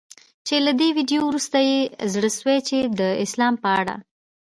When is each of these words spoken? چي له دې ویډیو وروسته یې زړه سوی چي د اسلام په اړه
چي 0.47 0.55
له 0.65 0.71
دې 0.79 0.89
ویډیو 0.97 1.21
وروسته 1.25 1.57
یې 1.69 1.79
زړه 2.13 2.29
سوی 2.39 2.57
چي 2.67 2.77
د 2.99 3.01
اسلام 3.25 3.53
په 3.63 3.69
اړه 3.79 3.95